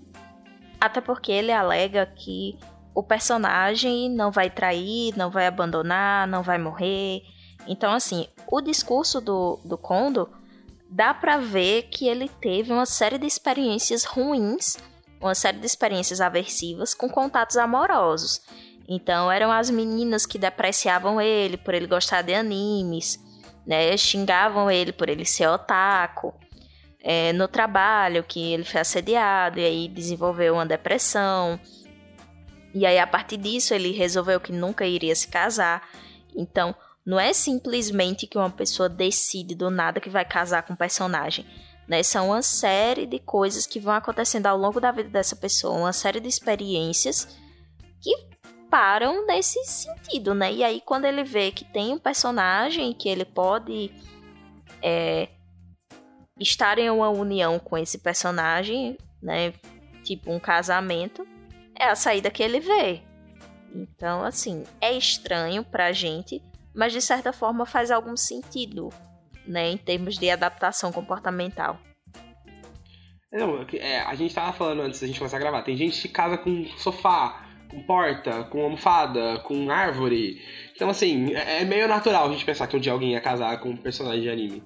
Até 0.80 1.02
porque 1.02 1.32
ele 1.32 1.52
alega 1.52 2.06
que 2.06 2.58
o 2.94 3.04
personagem 3.04 4.10
não 4.10 4.32
vai 4.32 4.50
trair, 4.50 5.16
não 5.18 5.30
vai 5.30 5.48
abandonar, 5.48 6.28
não 6.28 6.44
vai 6.44 6.58
morrer. 6.58 7.22
Então, 7.68 7.94
assim, 7.94 8.28
o 8.48 8.62
discurso 8.62 9.22
do, 9.22 9.60
do 9.64 9.78
Kondo 9.78 10.30
dá 10.90 11.14
para 11.14 11.38
ver 11.38 11.84
que 11.84 12.08
ele 12.08 12.28
teve 12.28 12.72
uma 12.72 12.86
série 12.86 13.18
de 13.18 13.28
experiências 13.28 14.04
ruins, 14.04 14.78
uma 15.22 15.36
série 15.36 15.60
de 15.60 15.66
experiências 15.66 16.20
aversivas 16.20 16.94
com 16.94 17.08
contatos 17.10 17.58
amorosos. 17.58 18.42
Então, 18.88 19.32
eram 19.32 19.52
as 19.52 19.70
meninas 19.70 20.26
que 20.26 20.40
depreciavam 20.40 21.22
ele 21.22 21.58
por 21.58 21.76
ele 21.76 21.86
gostar 21.86 22.24
de 22.24 22.34
animes, 22.34 23.20
né? 23.66 23.96
Xingavam 23.96 24.70
ele 24.72 24.92
por 24.92 25.08
ele 25.10 25.26
ser 25.26 25.48
otaku. 25.48 26.34
É, 27.02 27.32
no 27.34 27.48
trabalho, 27.48 28.24
que 28.24 28.54
ele 28.54 28.66
foi 28.66 28.82
assediado 28.82 29.60
e 29.60 29.66
aí 29.66 29.88
desenvolveu 29.88 30.56
uma 30.56 30.66
depressão. 30.66 31.60
E 32.74 32.86
aí, 32.86 33.00
a 33.00 33.08
partir 33.08 33.38
disso, 33.38 33.74
ele 33.74 33.92
resolveu 33.92 34.40
que 34.40 34.52
nunca 34.52 34.86
iria 34.86 35.16
se 35.16 35.28
casar. 35.28 35.88
Então, 36.36 36.76
não 37.06 37.20
é 37.20 37.34
simplesmente 37.34 38.28
que 38.28 38.38
uma 38.38 38.50
pessoa 38.50 38.88
decide 38.88 39.56
do 39.56 39.70
nada 39.72 40.00
que 40.00 40.10
vai 40.10 40.26
casar 40.26 40.64
com 40.64 40.74
um 40.74 40.76
personagem. 40.76 41.46
Né? 41.88 42.04
São 42.04 42.28
uma 42.28 42.42
série 42.42 43.08
de 43.08 43.18
coisas 43.18 43.66
que 43.66 43.80
vão 43.80 43.94
acontecendo 43.94 44.46
ao 44.46 44.58
longo 44.58 44.80
da 44.80 44.92
vida 44.92 45.10
dessa 45.10 45.36
pessoa, 45.36 45.80
uma 45.80 45.94
série 45.94 46.20
de 46.20 46.28
experiências 46.28 47.36
que 48.00 48.16
param 48.70 49.26
nesse 49.26 49.64
sentido, 49.66 50.36
né? 50.36 50.54
E 50.54 50.64
aí, 50.64 50.80
quando 50.86 51.06
ele 51.06 51.24
vê 51.24 51.52
que 51.52 51.66
tem 51.66 51.92
um 51.92 51.98
personagem 51.98 52.94
que 52.94 53.10
ele 53.10 53.26
pode 53.26 53.92
é, 54.82 55.30
estar 56.40 56.78
em 56.80 56.90
uma 56.90 57.10
união 57.10 57.60
com 57.60 57.78
esse 57.78 57.98
personagem, 57.98 58.98
né? 59.22 59.54
Tipo 60.04 60.32
um 60.32 60.40
casamento, 60.40 61.28
é 61.76 61.86
a 61.86 61.96
saída 61.96 62.32
que 62.32 62.42
ele 62.42 62.60
vê. 62.60 63.02
Então, 63.74 64.24
assim, 64.24 64.64
é 64.82 64.92
estranho 64.94 65.64
pra 65.64 65.92
gente, 65.92 66.42
mas 66.74 66.94
de 66.94 67.02
certa 67.02 67.32
forma 67.32 67.66
faz 67.66 67.92
algum 67.92 68.18
sentido, 68.18 68.90
né, 69.46 69.70
em 69.70 69.78
termos 69.78 70.18
de 70.18 70.30
adaptação 70.30 70.92
comportamental. 70.92 71.80
Não, 73.32 73.64
é, 73.74 74.02
a 74.02 74.16
gente 74.16 74.34
tava 74.34 74.54
falando 74.54 74.82
antes 74.82 75.00
da 75.00 75.06
gente 75.06 75.20
começar 75.20 75.38
a 75.38 75.40
gravar, 75.40 75.62
tem 75.62 75.78
gente 75.78 76.02
que 76.02 76.10
casa 76.10 76.36
com 76.38 76.66
sofá, 76.78 77.46
com 77.70 77.84
porta, 77.84 78.44
com 78.46 78.64
almofada, 78.64 79.40
com 79.40 79.70
árvore. 79.70 80.42
Então, 80.76 80.90
assim, 80.90 81.36
é, 81.36 81.62
é 81.62 81.66
meio 81.66 81.88
natural 81.88 82.28
a 82.28 82.32
gente 82.32 82.44
pensar 82.44 82.66
que 82.66 82.76
um 82.76 82.80
dia 82.80 82.92
alguém 82.92 83.12
ia 83.12 83.22
casar 83.22 83.60
com 83.60 83.70
um 83.70 83.78
personagem 83.78 84.24
de 84.24 84.30
anime. 84.30 84.64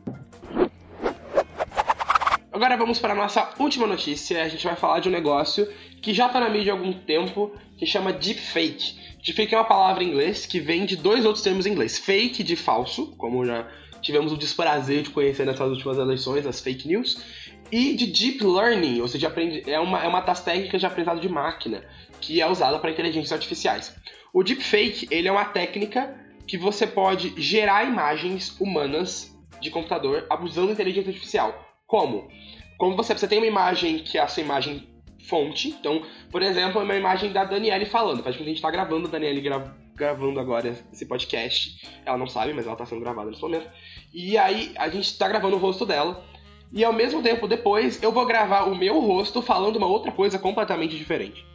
Agora 2.63 2.77
vamos 2.77 2.97
para 2.97 3.11
a 3.11 3.15
nossa 3.15 3.53
última 3.59 3.85
notícia. 3.85 4.41
A 4.41 4.47
gente 4.47 4.63
vai 4.63 4.77
falar 4.77 5.01
de 5.01 5.09
um 5.09 5.11
negócio 5.11 5.67
que 6.01 6.13
já 6.13 6.27
está 6.27 6.39
na 6.39 6.47
mídia 6.47 6.71
há 6.71 6.75
algum 6.77 6.93
tempo, 6.93 7.51
que 7.77 7.85
chama 7.85 8.13
deepfake. 8.13 8.97
Deepfake 9.21 9.53
é 9.53 9.57
uma 9.57 9.65
palavra 9.65 10.01
em 10.01 10.07
inglês 10.07 10.45
que 10.45 10.61
vem 10.61 10.85
de 10.85 10.95
dois 10.95 11.25
outros 11.25 11.43
termos 11.43 11.65
em 11.65 11.71
inglês. 11.71 11.99
Fake 11.99 12.41
de 12.41 12.55
falso, 12.55 13.13
como 13.17 13.45
já 13.45 13.67
tivemos 14.01 14.31
o 14.31 14.37
desprazer 14.37 15.01
de 15.01 15.09
conhecer 15.09 15.45
nessas 15.45 15.69
últimas 15.71 15.97
eleições, 15.97 16.45
as 16.45 16.61
fake 16.61 16.87
news, 16.87 17.21
e 17.69 17.95
de 17.95 18.05
deep 18.05 18.41
learning, 18.41 19.01
ou 19.01 19.09
seja, 19.09 19.29
é 19.67 19.79
uma, 19.81 20.01
é 20.01 20.07
uma 20.07 20.21
das 20.21 20.41
técnicas 20.41 20.79
de 20.79 20.87
aprendizado 20.87 21.19
de 21.19 21.27
máquina 21.27 21.83
que 22.21 22.39
é 22.39 22.49
usada 22.49 22.79
para 22.79 22.91
inteligências 22.91 23.33
artificiais. 23.33 23.93
O 24.31 24.41
deepfake 24.41 25.05
ele 25.11 25.27
é 25.27 25.31
uma 25.33 25.43
técnica 25.43 26.15
que 26.47 26.57
você 26.57 26.87
pode 26.87 27.33
gerar 27.35 27.83
imagens 27.83 28.57
humanas 28.57 29.37
de 29.59 29.69
computador 29.69 30.25
abusando 30.29 30.67
da 30.67 30.73
inteligência 30.73 31.09
artificial. 31.09 31.72
Como? 31.93 32.27
Como 32.75 32.95
você, 32.95 33.13
você 33.13 33.27
tem 33.27 33.37
uma 33.37 33.45
imagem 33.45 33.99
que 33.99 34.17
é 34.17 34.21
a 34.21 34.27
sua 34.27 34.41
imagem 34.41 34.87
fonte, 35.29 35.67
então, 35.67 36.01
por 36.31 36.41
exemplo, 36.41 36.81
é 36.81 36.83
uma 36.83 36.95
imagem 36.95 37.31
da 37.31 37.45
Daniele 37.45 37.85
falando. 37.85 38.23
Praticamente 38.23 38.49
a 38.49 38.49
gente 38.49 38.57
está 38.57 38.71
gravando 38.71 39.07
a 39.07 39.11
Daniele 39.11 39.39
gra 39.41 39.77
gravando 39.93 40.39
agora 40.39 40.75
esse 40.91 41.05
podcast. 41.05 41.87
Ela 42.03 42.17
não 42.17 42.25
sabe, 42.25 42.51
mas 42.51 42.65
ela 42.65 42.73
está 42.73 42.83
sendo 42.83 43.01
gravada 43.01 43.29
nesse 43.29 43.43
momento. 43.43 43.69
E 44.11 44.35
aí 44.39 44.71
a 44.75 44.89
gente 44.89 45.05
está 45.05 45.27
gravando 45.27 45.55
o 45.55 45.59
rosto 45.59 45.85
dela. 45.85 46.25
E 46.71 46.83
ao 46.83 46.91
mesmo 46.91 47.21
tempo, 47.21 47.47
depois, 47.47 48.01
eu 48.01 48.11
vou 48.11 48.25
gravar 48.25 48.63
o 48.63 48.75
meu 48.75 48.99
rosto 48.99 49.39
falando 49.39 49.75
uma 49.75 49.85
outra 49.85 50.11
coisa 50.11 50.39
completamente 50.39 50.97
diferente. 50.97 51.45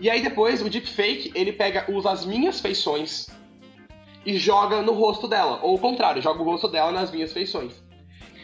E 0.00 0.10
aí 0.10 0.20
depois, 0.20 0.62
o 0.62 0.68
deepfake, 0.68 1.30
ele 1.32 1.52
pega, 1.52 1.88
usa 1.88 2.10
as 2.10 2.26
minhas 2.26 2.60
feições 2.60 3.28
e 4.26 4.36
joga 4.36 4.82
no 4.82 4.94
rosto 4.94 5.28
dela. 5.28 5.60
Ou 5.62 5.76
o 5.76 5.78
contrário, 5.78 6.20
joga 6.20 6.42
o 6.42 6.44
rosto 6.44 6.66
dela 6.66 6.90
nas 6.90 7.12
minhas 7.12 7.32
feições. 7.32 7.85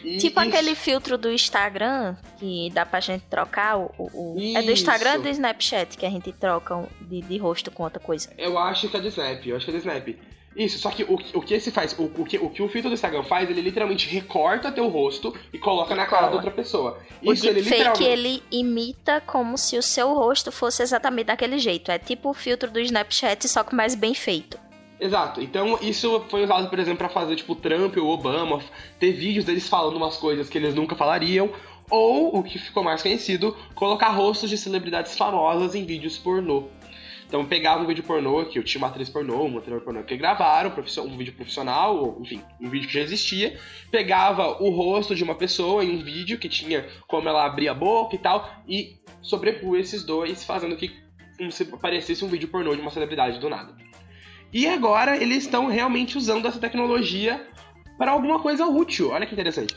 E 0.03 0.17
tipo 0.17 0.39
isso... 0.39 0.49
aquele 0.49 0.75
filtro 0.75 1.17
do 1.17 1.31
Instagram 1.31 2.15
que 2.37 2.69
dá 2.73 2.85
pra 2.85 2.99
gente 2.99 3.23
trocar 3.29 3.77
o. 3.77 3.91
o... 3.97 4.35
É 4.55 4.61
do 4.61 4.71
Instagram 4.71 5.13
ou 5.13 5.21
do 5.21 5.29
Snapchat 5.29 5.97
que 5.97 6.05
a 6.05 6.09
gente 6.09 6.31
troca 6.33 6.87
de, 7.01 7.21
de 7.21 7.37
rosto 7.37 7.71
com 7.71 7.83
outra 7.83 7.99
coisa? 7.99 8.29
Eu 8.37 8.57
acho 8.57 8.89
que 8.89 8.97
é 8.97 8.99
do 8.99 9.07
Snap, 9.07 9.45
eu 9.45 9.55
acho 9.55 9.65
que 9.65 9.71
é 9.71 9.73
do 9.73 9.79
Snap. 9.79 10.07
Isso, 10.55 10.77
só 10.77 10.91
que 10.91 11.03
o, 11.03 11.15
o 11.33 11.41
que 11.41 11.53
esse 11.55 11.71
faz, 11.71 11.97
o, 11.97 12.03
o, 12.03 12.23
que, 12.23 12.37
o 12.37 12.49
que 12.49 12.61
o 12.61 12.69
filtro 12.69 12.89
do 12.89 12.93
Instagram 12.93 13.23
faz, 13.23 13.49
ele 13.49 13.61
literalmente 13.61 14.07
recorta 14.07 14.71
teu 14.71 14.87
rosto 14.87 15.35
e 15.51 15.57
coloca 15.57 15.95
na 15.95 16.05
cara 16.05 16.27
da 16.27 16.35
outra 16.35 16.51
pessoa. 16.51 16.99
Isso 17.23 17.45
o 17.45 17.49
ele 17.49 17.61
literalmente... 17.61 18.03
ele 18.03 18.43
imita 18.51 19.19
como 19.21 19.57
se 19.57 19.77
o 19.77 19.81
seu 19.81 20.13
rosto 20.13 20.51
fosse 20.51 20.83
exatamente 20.83 21.27
daquele 21.27 21.57
jeito. 21.57 21.91
É 21.91 21.97
tipo 21.97 22.29
o 22.29 22.33
filtro 22.33 22.69
do 22.69 22.79
Snapchat, 22.79 23.47
só 23.47 23.63
que 23.63 23.73
mais 23.73 23.95
bem 23.95 24.13
feito. 24.13 24.59
Exato. 25.03 25.41
Então 25.41 25.77
isso 25.81 26.23
foi 26.29 26.45
usado, 26.45 26.69
por 26.69 26.79
exemplo, 26.79 26.99
para 26.99 27.09
fazer 27.09 27.35
tipo 27.35 27.55
Trump 27.55 27.97
ou 27.97 28.07
Obama 28.07 28.61
ter 28.97 29.11
vídeos 29.11 29.43
deles 29.43 29.67
falando 29.67 29.97
umas 29.97 30.15
coisas 30.15 30.47
que 30.47 30.57
eles 30.57 30.73
nunca 30.73 30.95
falariam, 30.95 31.49
ou 31.89 32.37
o 32.37 32.41
que 32.41 32.57
ficou 32.57 32.81
mais 32.81 33.01
conhecido, 33.01 33.53
colocar 33.75 34.11
rostos 34.11 34.49
de 34.49 34.57
celebridades 34.57 35.17
famosas 35.17 35.75
em 35.75 35.83
vídeos 35.83 36.17
pornô. 36.17 36.69
Então 37.27 37.45
pegava 37.45 37.83
um 37.83 37.85
vídeo 37.85 38.01
pornô, 38.01 38.45
que 38.45 38.57
eu 38.57 38.63
tinha 38.63 38.79
uma 38.79 38.87
atriz 38.87 39.09
pornô, 39.09 39.43
um 39.43 39.57
ator 39.57 39.81
pornô 39.81 40.03
que 40.03 40.15
gravaram, 40.15 40.71
um 40.99 41.17
vídeo 41.17 41.33
profissional, 41.33 41.97
ou, 41.97 42.21
enfim, 42.21 42.41
um 42.61 42.69
vídeo 42.69 42.87
que 42.87 42.93
já 42.93 43.01
existia, 43.01 43.59
pegava 43.91 44.63
o 44.63 44.69
rosto 44.69 45.13
de 45.13 45.23
uma 45.23 45.35
pessoa 45.35 45.83
em 45.83 45.97
um 45.97 46.01
vídeo 46.01 46.39
que 46.39 46.47
tinha 46.47 46.87
como 47.09 47.27
ela 47.27 47.45
abria 47.45 47.71
a 47.71 47.73
boca 47.75 48.15
e 48.15 48.19
tal, 48.19 48.49
e 48.65 49.01
sobrepunha 49.21 49.81
esses 49.81 50.01
dois, 50.01 50.45
fazendo 50.45 50.77
que 50.77 50.95
como 51.37 51.51
se 51.51 51.65
parecesse 51.65 52.23
um 52.23 52.29
vídeo 52.29 52.47
pornô 52.47 52.73
de 52.73 52.81
uma 52.81 52.91
celebridade 52.91 53.37
do 53.37 53.49
nada. 53.49 53.75
E 54.53 54.67
agora 54.67 55.17
eles 55.17 55.45
estão 55.45 55.65
realmente 55.65 56.17
usando 56.17 56.47
essa 56.47 56.59
tecnologia 56.59 57.45
para 57.97 58.11
alguma 58.11 58.39
coisa 58.39 58.65
útil. 58.65 59.09
Olha 59.09 59.25
que 59.25 59.33
interessante. 59.33 59.75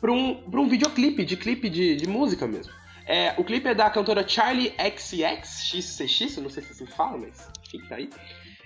Para 0.00 0.12
um, 0.12 0.40
um 0.52 0.68
videoclipe, 0.68 1.24
de 1.24 1.36
clipe 1.36 1.68
de, 1.68 1.96
de 1.96 2.08
música 2.08 2.46
mesmo. 2.46 2.72
É, 3.04 3.34
o 3.36 3.42
clipe 3.42 3.68
é 3.68 3.74
da 3.74 3.90
cantora 3.90 4.26
Charlie 4.26 4.72
XX, 4.78 5.66
XCX, 5.66 6.36
não 6.36 6.48
sei 6.48 6.62
se 6.62 6.74
se 6.74 6.86
fala, 6.86 7.18
mas 7.18 7.48
enfim, 7.66 7.84
tá 7.88 7.96
aí. 7.96 8.08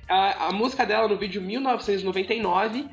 a 0.08 0.52
música 0.52 0.84
dela 0.84 1.08
no 1.08 1.16
vídeo 1.16 1.40
1999, 1.40 2.80
uh, 2.80 2.88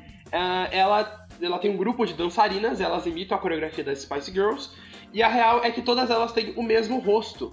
ela, 0.70 1.26
ela 1.40 1.58
tem 1.58 1.70
um 1.70 1.76
grupo 1.76 2.06
de 2.06 2.14
dançarinas, 2.14 2.80
elas 2.80 3.04
imitam 3.04 3.36
a 3.36 3.40
coreografia 3.40 3.84
das 3.84 4.00
Spice 4.00 4.32
Girls, 4.32 4.70
e 5.12 5.22
a 5.22 5.28
real 5.28 5.62
é 5.62 5.70
que 5.70 5.82
todas 5.82 6.10
elas 6.10 6.32
têm 6.32 6.54
o 6.56 6.62
mesmo 6.62 6.98
rosto. 6.98 7.52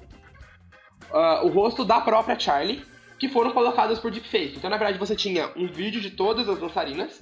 Uh, 1.12 1.46
o 1.46 1.50
rosto 1.50 1.84
da 1.84 2.00
própria 2.00 2.40
Charlie, 2.40 2.82
que 3.22 3.30
foram 3.30 3.52
colocadas 3.52 4.00
por 4.00 4.10
deepfake. 4.10 4.56
Então, 4.58 4.68
na 4.68 4.78
verdade, 4.78 4.98
você 4.98 5.16
tinha 5.16 5.52
um 5.56 5.68
vídeo 5.68 6.02
de 6.02 6.10
todas 6.10 6.50
as 6.50 6.60
dançarinas 6.60 7.22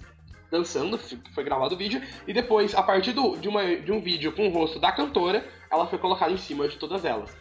dançando, 0.49 0.97
foi 0.97 1.43
gravado 1.43 1.75
o 1.75 1.77
vídeo, 1.77 2.01
e 2.25 2.31
depois, 2.31 2.73
a 2.73 2.81
partir 2.81 3.11
do, 3.11 3.35
de, 3.35 3.49
uma, 3.49 3.75
de 3.75 3.91
um 3.91 3.99
vídeo 3.99 4.31
com 4.31 4.47
o 4.47 4.49
rosto 4.49 4.79
da 4.79 4.93
cantora, 4.93 5.45
ela 5.69 5.85
foi 5.87 5.99
colocada 5.99 6.31
em 6.31 6.37
cima 6.37 6.69
de 6.69 6.77
todas 6.77 7.03
elas. 7.03 7.31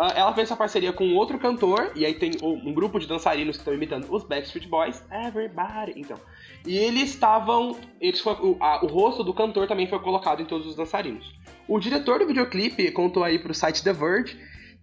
Uh, 0.00 0.12
ela 0.14 0.32
fez 0.32 0.48
essa 0.48 0.56
parceria 0.56 0.94
com 0.94 1.14
outro 1.14 1.38
cantor, 1.38 1.92
e 1.94 2.06
aí 2.06 2.14
tem 2.14 2.32
um 2.42 2.72
grupo 2.72 2.98
de 2.98 3.06
dançarinos 3.06 3.56
que 3.56 3.60
estão 3.60 3.74
imitando 3.74 4.10
os 4.10 4.24
Backstreet 4.24 4.66
Boys, 4.66 5.04
Everybody, 5.12 5.92
então. 5.94 6.18
E 6.66 6.74
eles 6.74 7.10
estavam. 7.10 7.78
Eles 8.00 8.20
foi, 8.20 8.32
o, 8.32 8.56
a, 8.60 8.82
o 8.82 8.88
rosto 8.88 9.22
do 9.22 9.34
cantor 9.34 9.68
também 9.68 9.86
foi 9.86 9.98
colocado 9.98 10.40
em 10.40 10.46
todos 10.46 10.66
os 10.66 10.74
dançarinos. 10.74 11.34
O 11.68 11.78
diretor 11.78 12.18
do 12.18 12.26
videoclipe 12.26 12.90
contou 12.92 13.22
aí 13.22 13.38
pro 13.38 13.52
site 13.52 13.84
The 13.84 13.92
Verge 13.92 14.38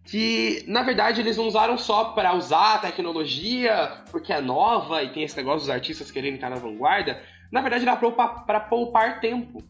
que 0.05 0.63
na 0.67 0.83
verdade 0.83 1.21
eles 1.21 1.37
não 1.37 1.47
usaram 1.47 1.77
só 1.77 2.05
para 2.05 2.35
usar 2.35 2.75
a 2.75 2.79
tecnologia 2.79 4.03
porque 4.11 4.33
é 4.33 4.41
nova 4.41 5.01
e 5.01 5.13
tem 5.13 5.23
esse 5.23 5.37
negócio 5.37 5.61
dos 5.61 5.69
artistas 5.69 6.11
querendo 6.11 6.35
estar 6.35 6.49
na 6.49 6.57
vanguarda. 6.57 7.21
Na 7.51 7.61
verdade 7.61 7.87
era 7.87 7.95
para 7.95 8.59
poupar 8.59 9.19
tempo. 9.21 9.63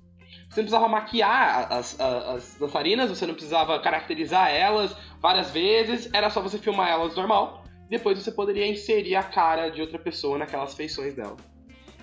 Você 0.50 0.62
não 0.62 0.66
precisava 0.66 0.88
maquiar 0.88 1.72
as, 1.72 2.00
as, 2.00 2.28
as, 2.28 2.58
dançarinas, 2.60 3.10
você 3.10 3.26
não 3.26 3.34
precisava 3.34 3.80
caracterizar 3.80 4.52
elas 4.52 4.96
várias 5.20 5.52
vezes, 5.52 6.10
era 6.14 6.30
só 6.30 6.42
você 6.42 6.58
filmar 6.58 6.90
elas 6.90 7.16
normal. 7.16 7.64
Depois 7.90 8.18
você 8.18 8.32
poderia 8.32 8.68
inserir 8.68 9.16
a 9.16 9.24
cara 9.24 9.70
de 9.70 9.82
outra 9.82 10.00
pessoa 10.00 10.38
naquelas 10.38 10.74
feições 10.74 11.16
dela. 11.16 11.38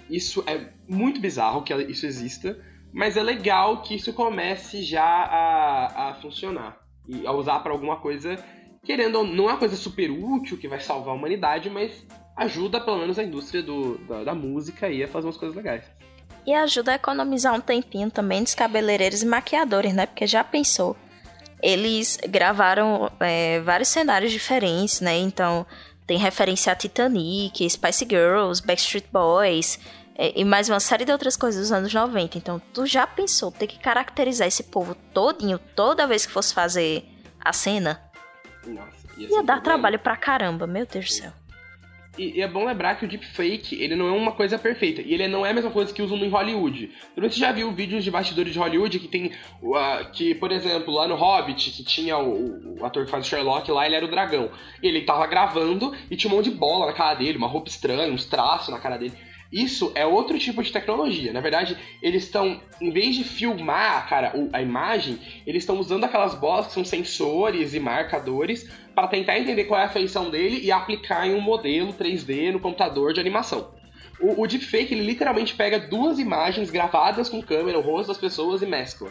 Isso 0.09 0.43
é 0.47 0.73
muito 0.89 1.21
bizarro 1.21 1.63
que 1.63 1.73
isso 1.75 2.07
exista, 2.07 2.59
mas 2.93 3.17
é 3.17 3.23
legal 3.23 3.83
que 3.83 3.95
isso 3.95 4.13
comece 4.13 4.83
já 4.83 5.05
a, 5.05 6.11
a 6.11 6.15
funcionar. 6.15 6.90
E 7.11 7.27
a 7.27 7.33
usar 7.33 7.59
para 7.59 7.73
alguma 7.73 7.97
coisa, 7.97 8.37
querendo 8.85 9.17
ou 9.17 9.25
não 9.25 9.49
é 9.49 9.53
uma 9.53 9.59
coisa 9.59 9.77
super 9.77 10.11
útil 10.11 10.57
que 10.57 10.69
vai 10.69 10.81
salvar 10.81 11.13
a 11.13 11.17
humanidade, 11.17 11.69
mas 11.69 12.07
ajuda 12.37 12.81
pelo 12.81 12.99
menos 12.99 13.19
a 13.19 13.25
indústria 13.25 13.63
do, 13.63 13.99
da, 14.07 14.25
da 14.25 14.35
música 14.35 14.87
aí 14.87 15.03
a 15.03 15.09
fazer 15.09 15.27
umas 15.27 15.37
coisas 15.37 15.57
legais. 15.57 15.85
E 16.47 16.55
ajuda 16.55 16.93
a 16.93 16.95
economizar 16.95 17.53
um 17.53 17.61
tempinho 17.61 18.11
também 18.11 18.43
dos 18.43 18.55
cabeleireiros 18.55 19.23
e 19.23 19.27
maquiadores, 19.27 19.93
né? 19.93 20.07
Porque 20.07 20.27
já 20.27 20.43
pensou. 20.43 20.97
Eles 21.63 22.19
gravaram 22.29 23.11
é, 23.21 23.61
vários 23.61 23.89
cenários 23.89 24.33
diferentes, 24.33 25.03
né? 25.03 25.19
Então 25.19 25.67
tem 26.07 26.17
referência 26.17 26.73
a 26.73 26.77
Titanic, 26.77 27.69
Spice 27.69 28.07
Girls, 28.09 28.65
Backstreet 28.65 29.07
Boys 29.13 29.79
e 30.21 30.45
mais 30.45 30.69
uma 30.69 30.81
série 30.81 31.05
de 31.05 31.13
outras 31.13 31.37
coisas 31.37 31.63
dos 31.63 31.73
anos 31.73 31.93
90. 31.93 32.37
Então 32.37 32.61
tu 32.75 32.85
já 32.85 33.07
pensou 33.07 33.51
ter 33.51 33.67
que 33.67 33.79
caracterizar 33.79 34.47
esse 34.47 34.65
povo 34.65 34.95
todinho 35.15 35.59
toda 35.75 36.07
vez 36.07 36.27
que 36.27 36.33
fosse 36.33 36.53
fazer 36.53 37.05
a 37.41 37.53
cena? 37.53 38.01
Nossa, 38.67 39.07
ia, 39.17 39.31
ia 39.31 39.43
dar 39.43 39.63
trabalho 39.63 39.99
pra 39.99 40.17
caramba, 40.17 40.67
meu 40.67 40.87
Deus 40.87 41.07
do 41.07 41.13
céu. 41.13 41.33
E, 42.19 42.39
e, 42.39 42.43
é 42.43 42.49
bom 42.49 42.67
lembrar 42.67 42.97
que 42.97 43.05
o 43.05 43.09
deepfake, 43.09 43.81
ele 43.81 43.95
não 43.97 44.09
é 44.09 44.11
uma 44.11 44.33
coisa 44.33 44.59
perfeita. 44.59 45.01
E 45.01 45.15
ele 45.15 45.29
não 45.29 45.47
é 45.47 45.51
a 45.51 45.55
mesma 45.55 45.71
coisa 45.71 45.95
que 45.95 46.03
usam 46.03 46.19
no 46.19 46.29
Hollywood. 46.29 46.91
Você 47.17 47.39
já 47.39 47.53
viu 47.53 47.73
vídeos 47.73 48.05
de 48.05 48.11
bastidores 48.11 48.53
de 48.53 48.59
Hollywood 48.59 48.99
que 48.99 49.09
tem... 49.09 49.33
Uh, 49.63 50.11
que, 50.13 50.35
por 50.35 50.51
exemplo, 50.51 50.93
lá 50.93 51.07
no 51.07 51.15
Hobbit, 51.15 51.71
que 51.71 51.85
tinha 51.85 52.19
o, 52.19 52.79
o, 52.79 52.85
ator 52.85 53.05
que 53.05 53.11
faz 53.11 53.25
o 53.25 53.29
Sherlock 53.29 53.71
lá, 53.71 53.87
ele 53.87 53.95
era 53.95 54.05
o 54.05 54.11
dragão. 54.11 54.51
Ele 54.83 55.03
tava 55.03 55.27
gravando 55.27 55.95
e 56.11 56.17
tinha 56.17 56.31
um 56.31 56.37
monte 56.37 56.51
de 56.51 56.57
bola 56.57 56.87
na 56.87 56.93
cara 56.93 57.15
dele, 57.15 57.39
uma 57.39 57.49
roupa 57.49 57.69
estranha, 57.69 58.13
uns 58.13 58.27
traços 58.27 58.69
na 58.69 58.81
cara 58.81 58.99
dele. 58.99 59.15
Isso 59.53 59.91
é 59.97 60.07
outro 60.07 60.39
tipo 60.39 60.63
de 60.63 60.71
tecnologia. 60.71 61.33
Na 61.33 61.41
verdade, 61.41 61.77
eles 62.01 62.25
estão, 62.25 62.61
em 62.81 62.91
vez 62.91 63.17
de 63.17 63.25
filmar, 63.25 64.09
cara, 64.09 64.33
a 64.53 64.63
imagem, 64.63 65.19
eles 65.45 65.63
estão 65.63 65.79
usando 65.79 66.05
aquelas 66.05 66.35
bolas 66.35 66.69
que 66.69 66.73
são 66.73 66.85
sensores 66.85 67.75
e 67.75 67.81
marcadores 67.81 68.71
para 68.95 69.09
tentar 69.09 69.39
entender 69.39 69.65
qual 69.65 69.81
é 69.81 69.85
a 69.85 69.89
feição 69.89 70.31
dele 70.31 70.61
e 70.63 70.71
aplicar 70.71 71.27
em 71.27 71.35
um 71.35 71.41
modelo 71.41 71.93
3D 71.93 72.53
no 72.53 72.61
computador 72.61 73.13
de 73.13 73.21
animação. 73.21 73.75
O, 74.21 74.43
o 74.43 74.47
deepfake, 74.47 74.95
ele 74.95 75.05
literalmente 75.05 75.55
pega 75.55 75.81
duas 75.81 76.19
imagens 76.19 76.71
gravadas 76.71 77.29
com 77.29 77.43
câmera, 77.43 77.79
o 77.79 77.83
rosto 77.83 78.09
das 78.09 78.19
pessoas 78.19 78.63
e 78.63 78.67
mescla. 78.67 79.11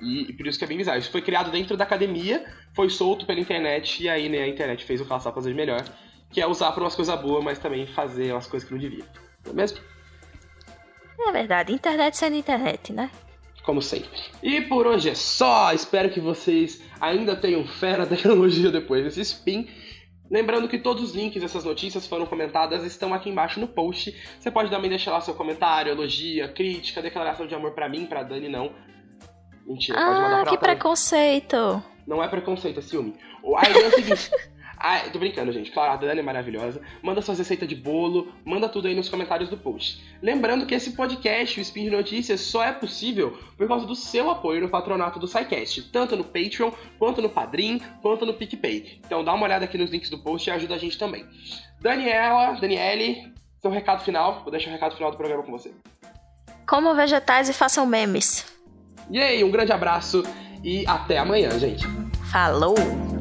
E, 0.00 0.30
e, 0.30 0.32
por 0.32 0.46
isso 0.46 0.58
que 0.58 0.64
é 0.64 0.68
bem 0.68 0.78
bizarro. 0.78 0.98
Isso 0.98 1.10
foi 1.10 1.22
criado 1.22 1.50
dentro 1.50 1.76
da 1.76 1.84
academia, 1.84 2.44
foi 2.72 2.88
solto 2.88 3.26
pela 3.26 3.40
internet, 3.40 4.02
e 4.02 4.08
aí 4.08 4.28
né, 4.28 4.42
a 4.42 4.48
internet 4.48 4.84
fez 4.84 5.00
o 5.00 5.04
que 5.04 5.12
ela 5.12 5.20
fazer 5.20 5.54
melhor, 5.54 5.84
que 6.30 6.40
é 6.40 6.46
usar 6.46 6.72
para 6.72 6.82
umas 6.82 6.94
coisas 6.94 7.20
boas, 7.20 7.44
mas 7.44 7.58
também 7.58 7.86
fazer 7.86 8.32
umas 8.32 8.46
coisas 8.46 8.66
que 8.66 8.74
não 8.74 8.80
devia. 8.80 9.04
Não 9.44 9.52
é 9.52 9.54
mesmo? 9.54 9.78
É 11.18 11.32
verdade, 11.32 11.72
internet 11.72 12.16
sendo 12.16 12.36
internet, 12.36 12.92
né? 12.92 13.10
Como 13.64 13.80
sempre. 13.80 14.10
E 14.42 14.60
por 14.60 14.86
hoje 14.86 15.08
é 15.08 15.14
só. 15.14 15.72
Espero 15.72 16.10
que 16.10 16.20
vocês 16.20 16.82
ainda 17.00 17.34
tenham 17.34 17.66
fé 17.66 17.96
na 17.96 18.04
tecnologia 18.06 18.70
depois 18.70 19.04
desse 19.04 19.22
spin. 19.22 19.68
Lembrando 20.30 20.68
que 20.68 20.78
todos 20.78 21.02
os 21.02 21.14
links 21.14 21.40
dessas 21.40 21.64
notícias 21.64 22.06
foram 22.06 22.26
comentadas 22.26 22.84
estão 22.84 23.12
aqui 23.14 23.30
embaixo 23.30 23.60
no 23.60 23.68
post. 23.68 24.14
Você 24.38 24.50
pode 24.50 24.70
também 24.70 24.90
deixar 24.90 25.12
lá 25.12 25.20
seu 25.20 25.34
comentário, 25.34 25.92
elogia, 25.92 26.48
crítica, 26.48 27.02
declaração 27.02 27.46
de 27.46 27.54
amor 27.54 27.72
para 27.72 27.88
mim, 27.88 28.06
para 28.06 28.22
Dani 28.22 28.48
não. 28.48 28.72
Mentira, 29.66 29.98
ah, 29.98 30.06
pode 30.06 30.20
mandar 30.20 30.42
pra 30.42 30.50
que 30.50 30.58
preconceito. 30.58 31.82
Não 32.06 32.22
é 32.22 32.28
preconceito, 32.28 32.80
é 32.80 32.82
ciúme. 32.82 33.14
A 33.56 33.68
ideia 33.68 33.84
é 33.84 33.88
o 33.88 33.90
seguinte. 33.92 34.30
Ah, 34.86 35.00
tô 35.10 35.18
brincando, 35.18 35.50
gente. 35.50 35.70
Claro, 35.70 35.92
a 35.92 35.96
Dani 35.96 36.20
é 36.20 36.22
maravilhosa. 36.22 36.78
Manda 37.02 37.22
suas 37.22 37.38
receitas 37.38 37.66
de 37.66 37.74
bolo, 37.74 38.34
manda 38.44 38.68
tudo 38.68 38.86
aí 38.86 38.94
nos 38.94 39.08
comentários 39.08 39.48
do 39.48 39.56
post. 39.56 40.04
Lembrando 40.20 40.66
que 40.66 40.74
esse 40.74 40.90
podcast, 40.90 41.58
o 41.58 41.62
Spin 41.62 41.84
de 41.84 41.90
Notícias, 41.90 42.42
só 42.42 42.62
é 42.62 42.70
possível 42.70 43.34
por 43.56 43.66
causa 43.66 43.86
do 43.86 43.94
seu 43.94 44.28
apoio 44.28 44.60
no 44.60 44.68
patronato 44.68 45.18
do 45.18 45.26
SciCast, 45.26 45.90
tanto 45.90 46.14
no 46.16 46.22
Patreon, 46.22 46.70
quanto 46.98 47.22
no 47.22 47.30
Padrim, 47.30 47.80
quanto 48.02 48.26
no 48.26 48.34
PicPay. 48.34 49.00
Então 49.06 49.24
dá 49.24 49.32
uma 49.32 49.46
olhada 49.46 49.64
aqui 49.64 49.78
nos 49.78 49.90
links 49.90 50.10
do 50.10 50.18
post 50.18 50.50
e 50.50 50.52
ajuda 50.52 50.74
a 50.74 50.78
gente 50.78 50.98
também. 50.98 51.24
Daniela, 51.80 52.60
Daniele, 52.60 53.32
seu 53.62 53.70
recado 53.70 54.04
final. 54.04 54.42
Vou 54.42 54.50
deixar 54.50 54.68
o 54.68 54.74
recado 54.74 54.94
final 54.96 55.10
do 55.10 55.16
programa 55.16 55.42
com 55.42 55.52
você. 55.52 55.72
Como 56.68 56.94
vegetais 56.94 57.48
e 57.48 57.54
façam 57.54 57.86
memes. 57.86 58.44
E 59.10 59.18
aí, 59.18 59.42
um 59.42 59.50
grande 59.50 59.72
abraço 59.72 60.22
e 60.62 60.86
até 60.86 61.16
amanhã, 61.16 61.58
gente. 61.58 61.86
Falou! 62.30 63.13